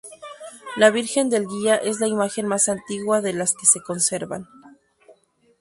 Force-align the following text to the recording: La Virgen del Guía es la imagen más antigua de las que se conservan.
La 0.77 0.89
Virgen 0.89 1.29
del 1.29 1.45
Guía 1.45 1.75
es 1.75 1.99
la 1.99 2.07
imagen 2.07 2.47
más 2.47 2.69
antigua 2.69 3.21
de 3.21 3.33
las 3.33 3.53
que 3.53 3.67
se 3.67 3.81
conservan. 3.83 4.49